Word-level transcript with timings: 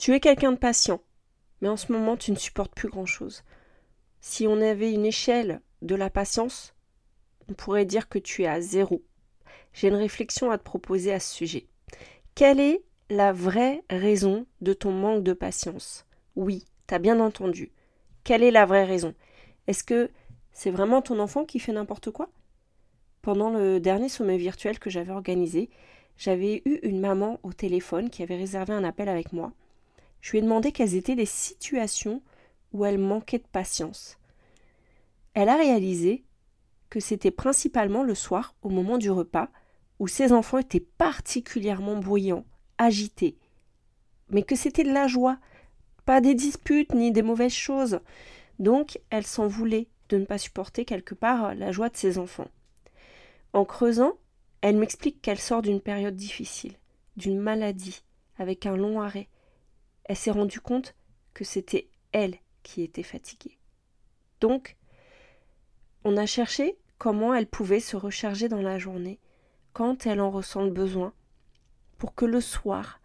tu 0.00 0.14
es 0.14 0.20
quelqu'un 0.20 0.52
de 0.52 0.56
patient, 0.56 1.02
mais 1.60 1.68
en 1.68 1.76
ce 1.76 1.92
moment 1.92 2.16
tu 2.16 2.30
ne 2.30 2.36
supportes 2.36 2.74
plus 2.74 2.88
grand-chose. 2.88 3.44
Si 4.22 4.46
on 4.46 4.58
avait 4.58 4.94
une 4.94 5.04
échelle 5.04 5.60
de 5.82 5.94
la 5.94 6.08
patience, 6.08 6.74
on 7.50 7.52
pourrait 7.52 7.84
dire 7.84 8.08
que 8.08 8.18
tu 8.18 8.44
es 8.44 8.46
à 8.46 8.62
zéro. 8.62 9.04
J'ai 9.74 9.88
une 9.88 9.96
réflexion 9.96 10.50
à 10.50 10.56
te 10.56 10.62
proposer 10.62 11.12
à 11.12 11.20
ce 11.20 11.34
sujet. 11.34 11.66
Quelle 12.34 12.60
est 12.60 12.82
la 13.10 13.34
vraie 13.34 13.84
raison 13.90 14.46
de 14.62 14.72
ton 14.72 14.90
manque 14.90 15.22
de 15.22 15.34
patience? 15.34 16.06
Oui, 16.34 16.64
t'as 16.86 16.98
bien 16.98 17.20
entendu. 17.20 17.70
Quelle 18.24 18.42
est 18.42 18.50
la 18.50 18.64
vraie 18.64 18.86
raison? 18.86 19.14
Est-ce 19.66 19.84
que 19.84 20.08
c'est 20.50 20.70
vraiment 20.70 21.02
ton 21.02 21.18
enfant 21.18 21.44
qui 21.44 21.58
fait 21.58 21.72
n'importe 21.72 22.10
quoi? 22.10 22.30
Pendant 23.20 23.50
le 23.50 23.80
dernier 23.80 24.08
sommet 24.08 24.38
virtuel 24.38 24.78
que 24.78 24.88
j'avais 24.88 25.12
organisé, 25.12 25.68
j'avais 26.16 26.62
eu 26.64 26.78
une 26.84 27.00
maman 27.00 27.38
au 27.42 27.52
téléphone 27.52 28.08
qui 28.08 28.22
avait 28.22 28.38
réservé 28.38 28.72
un 28.72 28.84
appel 28.84 29.10
avec 29.10 29.34
moi. 29.34 29.52
Je 30.20 30.30
lui 30.30 30.38
ai 30.38 30.42
demandé 30.42 30.72
quelles 30.72 30.94
étaient 30.94 31.14
les 31.14 31.26
situations 31.26 32.22
où 32.72 32.84
elle 32.84 32.98
manquait 32.98 33.38
de 33.38 33.46
patience. 33.50 34.18
Elle 35.34 35.48
a 35.48 35.56
réalisé 35.56 36.24
que 36.88 37.00
c'était 37.00 37.30
principalement 37.30 38.02
le 38.02 38.14
soir, 38.14 38.54
au 38.62 38.68
moment 38.68 38.98
du 38.98 39.10
repas, 39.10 39.48
où 39.98 40.08
ses 40.08 40.32
enfants 40.32 40.58
étaient 40.58 40.80
particulièrement 40.80 41.96
bruyants, 41.96 42.44
agités, 42.78 43.38
mais 44.30 44.42
que 44.42 44.56
c'était 44.56 44.84
de 44.84 44.92
la 44.92 45.06
joie, 45.06 45.38
pas 46.04 46.20
des 46.20 46.34
disputes 46.34 46.94
ni 46.94 47.12
des 47.12 47.22
mauvaises 47.22 47.52
choses. 47.52 48.00
Donc 48.58 48.98
elle 49.10 49.26
s'en 49.26 49.46
voulait 49.46 49.88
de 50.08 50.16
ne 50.18 50.24
pas 50.24 50.38
supporter 50.38 50.84
quelque 50.84 51.14
part 51.14 51.54
la 51.54 51.72
joie 51.72 51.88
de 51.88 51.96
ses 51.96 52.18
enfants. 52.18 52.48
En 53.52 53.64
creusant, 53.64 54.14
elle 54.60 54.76
m'explique 54.76 55.22
qu'elle 55.22 55.38
sort 55.38 55.62
d'une 55.62 55.80
période 55.80 56.16
difficile, 56.16 56.74
d'une 57.16 57.38
maladie, 57.38 58.02
avec 58.38 58.66
un 58.66 58.76
long 58.76 59.00
arrêt. 59.00 59.28
Elle 60.10 60.16
s'est 60.16 60.32
rendue 60.32 60.58
compte 60.58 60.96
que 61.34 61.44
c'était 61.44 61.88
elle 62.10 62.34
qui 62.64 62.82
était 62.82 63.04
fatiguée. 63.04 63.58
Donc, 64.40 64.76
on 66.02 66.16
a 66.16 66.26
cherché 66.26 66.76
comment 66.98 67.32
elle 67.32 67.46
pouvait 67.46 67.78
se 67.78 67.96
recharger 67.96 68.48
dans 68.48 68.60
la 68.60 68.76
journée, 68.76 69.20
quand 69.72 70.06
elle 70.06 70.20
en 70.20 70.32
ressent 70.32 70.64
le 70.64 70.72
besoin, 70.72 71.12
pour 71.96 72.16
que 72.16 72.24
le 72.24 72.40
soir, 72.40 73.00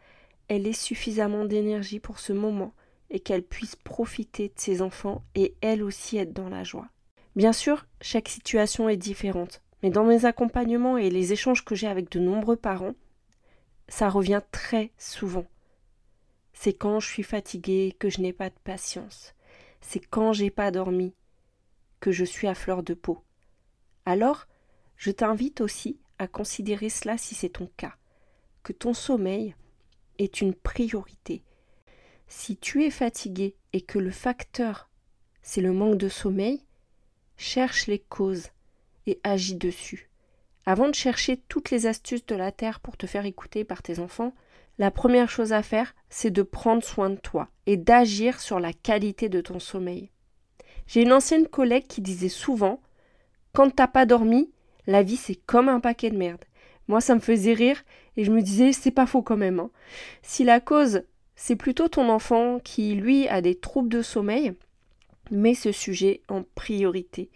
elle 0.47 0.65
ait 0.65 0.73
suffisamment 0.73 1.45
d'énergie 1.45 1.99
pour 1.99 2.17
ce 2.17 2.33
moment 2.33 2.73
et 3.11 3.19
qu'elle 3.19 3.43
puisse 3.43 3.75
profiter 3.75 4.47
de 4.47 4.59
ses 4.59 4.81
enfants 4.81 5.23
et 5.35 5.53
elle 5.61 5.83
aussi 5.83 6.17
être 6.17 6.33
dans 6.33 6.49
la 6.49 6.63
joie. 6.63 6.89
Bien 7.35 7.53
sûr, 7.53 7.85
chaque 8.01 8.29
situation 8.29 8.89
est 8.89 8.97
différente. 8.97 9.61
Mais 9.83 9.91
dans 9.91 10.05
mes 10.05 10.25
accompagnements 10.25 10.97
et 10.97 11.11
les 11.11 11.33
échanges 11.33 11.63
que 11.63 11.75
j'ai 11.75 11.85
avec 11.85 12.09
de 12.09 12.19
nombreux 12.19 12.57
parents, 12.57 12.95
ça 13.89 14.09
revient 14.09 14.41
très 14.51 14.91
souvent. 14.97 15.45
C'est 16.55 16.73
quand 16.73 16.99
je 16.99 17.07
suis 17.07 17.21
fatiguée 17.21 17.95
que 17.99 18.09
je 18.09 18.21
n'ai 18.21 18.33
pas 18.33 18.49
de 18.49 18.59
patience. 18.63 19.35
C'est 19.81 19.99
quand 19.99 20.33
j'ai 20.33 20.49
pas 20.49 20.71
dormi 20.71 21.13
que 21.99 22.11
je 22.11 22.25
suis 22.25 22.47
à 22.47 22.55
fleur 22.55 22.81
de 22.81 22.95
peau. 22.95 23.23
Alors, 24.05 24.47
je 24.97 25.11
t'invite 25.11 25.61
aussi 25.61 25.99
à 26.17 26.27
considérer 26.27 26.89
cela 26.89 27.19
si 27.19 27.35
c'est 27.35 27.49
ton 27.49 27.69
cas, 27.77 27.95
que 28.63 28.73
ton 28.73 28.93
sommeil 28.93 29.53
est 30.17 30.41
une 30.41 30.55
priorité. 30.55 31.43
Si 32.27 32.57
tu 32.57 32.83
es 32.83 32.89
fatigué 32.89 33.55
et 33.73 33.81
que 33.81 33.99
le 33.99 34.11
facteur 34.11 34.89
c'est 35.45 35.61
le 35.61 35.71
manque 35.71 35.99
de 35.99 36.09
sommeil, 36.09 36.65
cherche 37.37 37.85
les 37.85 37.99
causes 37.99 38.47
et 39.05 39.19
agis 39.23 39.55
dessus. 39.55 40.09
Avant 40.65 40.89
de 40.89 40.95
chercher 40.95 41.37
toutes 41.37 41.69
les 41.69 41.85
astuces 41.85 42.25
de 42.25 42.35
la 42.35 42.51
Terre 42.51 42.79
pour 42.79 42.97
te 42.97 43.05
faire 43.05 43.25
écouter 43.25 43.63
par 43.63 43.83
tes 43.83 43.99
enfants, 43.99 44.33
la 44.77 44.91
première 44.91 45.29
chose 45.29 45.53
à 45.53 45.63
faire, 45.63 45.95
c'est 46.09 46.31
de 46.31 46.41
prendre 46.41 46.83
soin 46.83 47.09
de 47.09 47.15
toi 47.15 47.47
et 47.65 47.77
d'agir 47.77 48.39
sur 48.39 48.59
la 48.59 48.73
qualité 48.73 49.29
de 49.29 49.41
ton 49.41 49.59
sommeil. 49.59 50.09
J'ai 50.87 51.01
une 51.01 51.13
ancienne 51.13 51.47
collègue 51.47 51.87
qui 51.87 52.01
disait 52.01 52.29
souvent 52.29 52.81
Quand 53.53 53.73
t'as 53.73 53.87
pas 53.87 54.05
dormi, 54.05 54.51
la 54.85 55.01
vie 55.01 55.15
c'est 55.15 55.35
comme 55.35 55.69
un 55.69 55.79
paquet 55.79 56.09
de 56.09 56.17
merde. 56.17 56.43
Moi 56.87 57.01
ça 57.01 57.15
me 57.15 57.19
faisait 57.19 57.53
rire 57.53 57.83
et 58.17 58.23
je 58.23 58.31
me 58.31 58.41
disais 58.41 58.73
c'est 58.73 58.91
pas 58.91 59.07
faux 59.07 59.21
quand 59.21 59.37
même. 59.37 59.59
Hein. 59.59 59.71
Si 60.21 60.43
la 60.43 60.59
cause 60.59 61.03
c'est 61.35 61.55
plutôt 61.55 61.87
ton 61.87 62.09
enfant 62.09 62.59
qui 62.59 62.95
lui 62.95 63.27
a 63.27 63.41
des 63.41 63.55
troubles 63.55 63.89
de 63.89 64.01
sommeil, 64.01 64.53
mets 65.31 65.55
ce 65.55 65.71
sujet 65.71 66.21
en 66.29 66.43
priorité. 66.55 67.29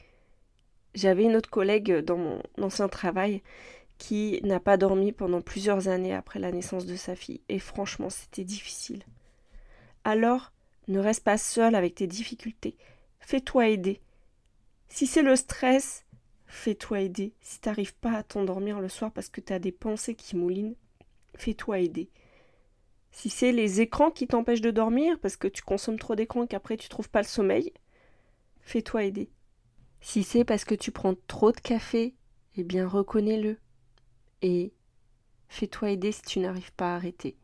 J'avais 0.93 1.23
une 1.23 1.35
autre 1.35 1.49
collègue 1.49 1.99
dans 1.99 2.17
mon 2.17 2.41
ancien 2.61 2.87
travail 2.87 3.41
qui 3.99 4.39
n'a 4.43 4.59
pas 4.59 4.77
dormi 4.77 5.11
pendant 5.11 5.41
plusieurs 5.41 5.87
années 5.89 6.15
après 6.15 6.39
la 6.39 6.51
naissance 6.51 6.87
de 6.87 6.95
sa 6.95 7.15
fille, 7.15 7.41
et 7.49 7.59
franchement 7.59 8.09
c'était 8.09 8.45
difficile. 8.45 9.03
Alors, 10.03 10.51
ne 10.87 10.99
reste 10.99 11.23
pas 11.23 11.37
seul 11.37 11.75
avec 11.75 11.93
tes 11.93 12.07
difficultés, 12.07 12.75
fais-toi 13.19 13.67
aider. 13.67 14.01
Si 14.87 15.05
c'est 15.05 15.21
le 15.21 15.35
stress, 15.35 16.05
fais-toi 16.47 17.01
aider. 17.01 17.33
Si 17.41 17.59
t'arrives 17.59 17.93
pas 17.93 18.13
à 18.13 18.23
t'endormir 18.23 18.79
le 18.79 18.89
soir 18.89 19.11
parce 19.11 19.29
que 19.29 19.41
tu 19.41 19.53
as 19.53 19.59
des 19.59 19.71
pensées 19.71 20.15
qui 20.15 20.35
moulinent, 20.35 20.75
fais-toi 21.35 21.79
aider. 21.79 22.09
Si 23.11 23.29
c'est 23.29 23.51
les 23.51 23.81
écrans 23.81 24.11
qui 24.11 24.27
t'empêchent 24.27 24.61
de 24.61 24.71
dormir 24.71 25.19
parce 25.19 25.35
que 25.35 25.47
tu 25.47 25.61
consommes 25.61 25.99
trop 25.99 26.15
d'écrans 26.15 26.43
et 26.43 26.47
qu'après 26.47 26.77
tu 26.77 26.89
trouves 26.89 27.09
pas 27.09 27.21
le 27.21 27.27
sommeil, 27.27 27.73
fais-toi 28.61 29.03
aider. 29.03 29.29
Si 30.01 30.23
c'est 30.23 30.45
parce 30.45 30.63
que 30.63 30.75
tu 30.75 30.91
prends 30.91 31.15
trop 31.27 31.51
de 31.51 31.59
café, 31.59 32.15
eh 32.55 32.63
bien 32.63 32.87
reconnais-le. 32.87 33.57
Et 34.41 34.71
fais-toi 35.47 35.91
aider 35.91 36.11
si 36.11 36.21
tu 36.21 36.39
n'arrives 36.39 36.73
pas 36.73 36.93
à 36.93 36.95
arrêter. 36.95 37.35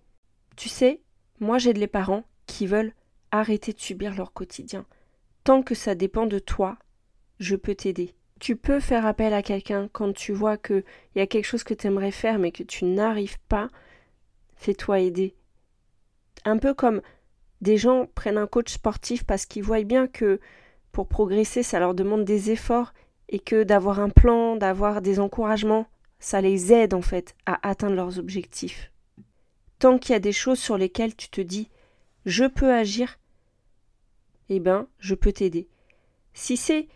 Tu 0.55 0.69
sais, 0.69 1.01
moi 1.39 1.57
j'ai 1.57 1.73
des 1.73 1.87
parents 1.87 2.23
qui 2.45 2.67
veulent 2.67 2.93
arrêter 3.31 3.73
de 3.73 3.79
subir 3.79 4.15
leur 4.15 4.33
quotidien. 4.33 4.85
Tant 5.43 5.61
que 5.61 5.75
ça 5.75 5.95
dépend 5.95 6.25
de 6.25 6.39
toi, 6.39 6.77
je 7.39 7.55
peux 7.55 7.75
t'aider. 7.75 8.15
Tu 8.39 8.55
peux 8.55 8.79
faire 8.79 9.05
appel 9.05 9.33
à 9.33 9.41
quelqu'un 9.41 9.89
quand 9.91 10.13
tu 10.13 10.33
vois 10.33 10.57
qu'il 10.57 10.83
y 11.15 11.19
a 11.19 11.27
quelque 11.27 11.45
chose 11.45 11.63
que 11.63 11.73
tu 11.73 11.87
aimerais 11.87 12.11
faire 12.11 12.39
mais 12.39 12.51
que 12.51 12.63
tu 12.63 12.85
n'arrives 12.85 13.39
pas. 13.47 13.69
Fais-toi 14.55 14.99
aider. 15.01 15.35
Un 16.43 16.57
peu 16.57 16.73
comme 16.73 17.01
des 17.61 17.77
gens 17.77 18.05
prennent 18.13 18.37
un 18.37 18.47
coach 18.47 18.73
sportif 18.73 19.23
parce 19.23 19.45
qu'ils 19.45 19.63
voient 19.63 19.83
bien 19.83 20.07
que 20.07 20.39
pour 20.91 21.07
progresser, 21.07 21.63
ça 21.63 21.79
leur 21.79 21.93
demande 21.93 22.23
des 22.23 22.51
efforts 22.51 22.93
et 23.27 23.39
que 23.39 23.63
d'avoir 23.63 23.99
un 23.99 24.09
plan, 24.09 24.55
d'avoir 24.55 25.01
des 25.01 25.19
encouragements, 25.19 25.87
ça 26.19 26.41
les 26.41 26.73
aide 26.73 26.93
en 26.93 27.01
fait 27.01 27.35
à 27.45 27.67
atteindre 27.67 27.95
leurs 27.95 28.19
objectifs. 28.19 28.91
Tant 29.79 29.97
qu'il 29.97 30.13
y 30.13 30.15
a 30.15 30.19
des 30.19 30.31
choses 30.31 30.59
sur 30.59 30.77
lesquelles 30.77 31.15
tu 31.15 31.29
te 31.29 31.41
dis 31.41 31.69
je 32.25 32.45
peux 32.45 32.73
agir, 32.73 33.19
eh 34.49 34.59
ben, 34.59 34.87
je 34.99 35.15
peux 35.15 35.31
t'aider. 35.31 35.67
Si 36.33 36.57
c'est 36.57 36.87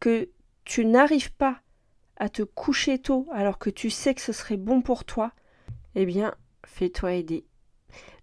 que 0.00 0.28
tu 0.64 0.84
n'arrives 0.84 1.32
pas 1.32 1.60
à 2.16 2.28
te 2.28 2.42
coucher 2.42 2.98
tôt 2.98 3.28
alors 3.32 3.58
que 3.58 3.70
tu 3.70 3.90
sais 3.90 4.14
que 4.14 4.20
ce 4.20 4.32
serait 4.32 4.56
bon 4.56 4.82
pour 4.82 5.04
toi, 5.04 5.32
eh 5.94 6.06
bien, 6.06 6.34
fais-toi 6.64 7.14
aider. 7.14 7.46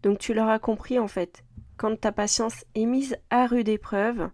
Donc 0.04 0.20
tu 0.20 0.34
l'auras 0.34 0.60
compris 0.60 1.00
en 1.00 1.08
fait, 1.08 1.44
quand 1.78 2.00
ta 2.00 2.12
patience 2.12 2.66
est 2.76 2.86
mise 2.86 3.16
à 3.30 3.48
rude 3.48 3.70
épreuve, 3.70 4.30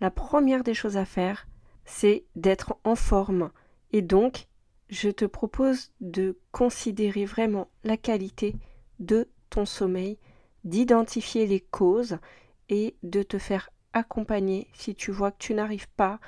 la 0.00 0.10
première 0.10 0.64
des 0.64 0.74
choses 0.74 0.96
à 0.96 1.04
faire, 1.04 1.46
c'est 1.84 2.24
d'être 2.36 2.76
en 2.84 2.94
forme. 2.94 3.50
Et 3.92 4.02
donc, 4.02 4.48
je 4.88 5.10
te 5.10 5.24
propose 5.24 5.92
de 6.00 6.38
considérer 6.52 7.24
vraiment 7.24 7.68
la 7.84 7.96
qualité 7.96 8.54
de 9.00 9.28
ton 9.50 9.66
sommeil, 9.66 10.18
d'identifier 10.64 11.46
les 11.46 11.60
causes 11.60 12.18
et 12.68 12.96
de 13.02 13.22
te 13.22 13.38
faire 13.38 13.70
accompagner 13.92 14.68
si 14.74 14.94
tu 14.94 15.10
vois 15.10 15.30
que 15.30 15.38
tu 15.38 15.54
n'arrives 15.54 15.88
pas 15.96 16.20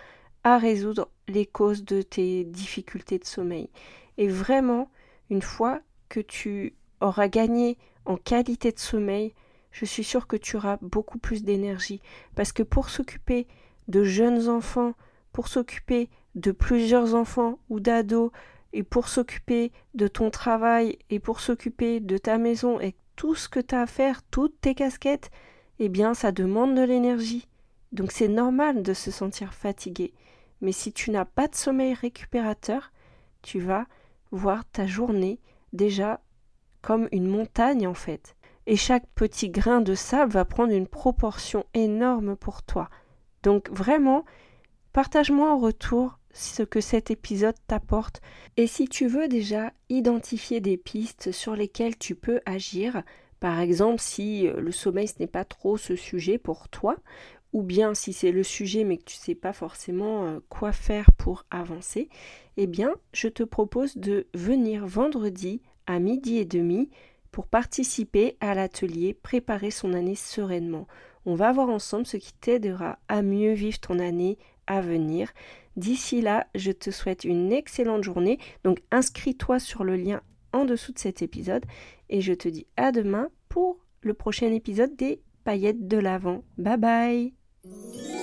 à 0.44 0.58
résoudre 0.58 1.10
les 1.28 1.46
causes 1.46 1.84
de 1.84 2.02
tes 2.02 2.44
difficultés 2.44 3.18
de 3.18 3.24
sommeil. 3.24 3.68
Et 4.16 4.28
vraiment, 4.28 4.90
une 5.30 5.42
fois 5.42 5.80
que 6.08 6.20
tu 6.20 6.74
auras 7.00 7.28
gagné 7.28 7.78
en 8.04 8.16
qualité 8.16 8.70
de 8.70 8.78
sommeil, 8.78 9.34
je 9.72 9.84
suis 9.84 10.04
sûre 10.04 10.26
que 10.26 10.36
tu 10.36 10.56
auras 10.56 10.78
beaucoup 10.80 11.18
plus 11.18 11.42
d'énergie. 11.42 12.00
Parce 12.34 12.52
que 12.52 12.62
pour 12.62 12.88
s'occuper 12.88 13.46
de 13.88 14.04
jeunes 14.04 14.48
enfants, 14.48 14.94
pour 15.36 15.48
s'occuper 15.48 16.08
de 16.34 16.50
plusieurs 16.50 17.14
enfants 17.14 17.58
ou 17.68 17.78
d'ados, 17.78 18.30
et 18.72 18.82
pour 18.82 19.06
s'occuper 19.06 19.70
de 19.92 20.08
ton 20.08 20.30
travail, 20.30 20.98
et 21.10 21.20
pour 21.20 21.40
s'occuper 21.40 22.00
de 22.00 22.16
ta 22.16 22.38
maison 22.38 22.80
et 22.80 22.94
tout 23.16 23.34
ce 23.34 23.46
que 23.46 23.60
tu 23.60 23.74
as 23.74 23.82
à 23.82 23.86
faire, 23.86 24.22
toutes 24.22 24.58
tes 24.62 24.74
casquettes, 24.74 25.30
eh 25.78 25.90
bien 25.90 26.14
ça 26.14 26.32
demande 26.32 26.74
de 26.74 26.80
l'énergie. 26.80 27.48
Donc 27.92 28.12
c'est 28.12 28.28
normal 28.28 28.82
de 28.82 28.94
se 28.94 29.10
sentir 29.10 29.52
fatigué. 29.52 30.14
Mais 30.62 30.72
si 30.72 30.90
tu 30.90 31.10
n'as 31.10 31.26
pas 31.26 31.48
de 31.48 31.54
sommeil 31.54 31.92
récupérateur, 31.92 32.90
tu 33.42 33.60
vas 33.60 33.84
voir 34.30 34.64
ta 34.64 34.86
journée 34.86 35.38
déjà 35.74 36.22
comme 36.80 37.08
une 37.12 37.28
montagne 37.28 37.86
en 37.86 37.92
fait. 37.92 38.36
Et 38.64 38.76
chaque 38.76 39.06
petit 39.14 39.50
grain 39.50 39.82
de 39.82 39.94
sable 39.94 40.32
va 40.32 40.46
prendre 40.46 40.72
une 40.72 40.88
proportion 40.88 41.66
énorme 41.74 42.36
pour 42.36 42.62
toi. 42.62 42.88
Donc 43.42 43.68
vraiment, 43.68 44.24
partage-moi 44.96 45.52
en 45.52 45.58
retour 45.58 46.18
ce 46.32 46.62
que 46.62 46.80
cet 46.80 47.10
épisode 47.10 47.54
t'apporte. 47.66 48.22
Et 48.56 48.66
si 48.66 48.88
tu 48.88 49.08
veux 49.08 49.28
déjà 49.28 49.74
identifier 49.90 50.62
des 50.62 50.78
pistes 50.78 51.32
sur 51.32 51.54
lesquelles 51.54 51.98
tu 51.98 52.14
peux 52.14 52.40
agir, 52.46 53.02
par 53.38 53.60
exemple 53.60 54.00
si 54.00 54.48
euh, 54.48 54.58
le 54.58 54.72
sommeil 54.72 55.06
ce 55.06 55.16
n'est 55.20 55.26
pas 55.26 55.44
trop 55.44 55.76
ce 55.76 55.96
sujet 55.96 56.38
pour 56.38 56.70
toi, 56.70 56.96
ou 57.52 57.62
bien 57.62 57.92
si 57.92 58.14
c'est 58.14 58.32
le 58.32 58.42
sujet 58.42 58.84
mais 58.84 58.96
que 58.96 59.04
tu 59.04 59.18
ne 59.18 59.22
sais 59.22 59.34
pas 59.34 59.52
forcément 59.52 60.24
euh, 60.24 60.38
quoi 60.48 60.72
faire 60.72 61.12
pour 61.12 61.44
avancer, 61.50 62.08
eh 62.56 62.66
bien 62.66 62.94
je 63.12 63.28
te 63.28 63.42
propose 63.42 63.98
de 63.98 64.26
venir 64.32 64.86
vendredi 64.86 65.60
à 65.86 65.98
midi 65.98 66.38
et 66.38 66.46
demi 66.46 66.88
pour 67.32 67.48
participer 67.48 68.38
à 68.40 68.54
l'atelier 68.54 69.12
Préparer 69.12 69.70
son 69.70 69.92
année 69.92 70.14
sereinement. 70.14 70.86
On 71.26 71.34
va 71.34 71.52
voir 71.52 71.68
ensemble 71.68 72.06
ce 72.06 72.16
qui 72.16 72.32
t'aidera 72.32 72.98
à 73.08 73.20
mieux 73.20 73.52
vivre 73.52 73.78
ton 73.78 73.98
année 73.98 74.38
venir. 74.80 75.32
D'ici 75.76 76.20
là, 76.20 76.46
je 76.54 76.72
te 76.72 76.90
souhaite 76.90 77.24
une 77.24 77.52
excellente 77.52 78.04
journée. 78.04 78.38
Donc 78.64 78.82
inscris-toi 78.90 79.58
sur 79.58 79.84
le 79.84 79.96
lien 79.96 80.20
en 80.52 80.64
dessous 80.64 80.92
de 80.92 80.98
cet 80.98 81.22
épisode 81.22 81.64
et 82.08 82.20
je 82.20 82.32
te 82.32 82.48
dis 82.48 82.66
à 82.76 82.92
demain 82.92 83.28
pour 83.48 83.78
le 84.00 84.14
prochain 84.14 84.52
épisode 84.52 84.96
des 84.96 85.20
paillettes 85.44 85.86
de 85.86 85.98
l'avant. 85.98 86.44
Bye 86.56 86.78
bye 86.78 88.15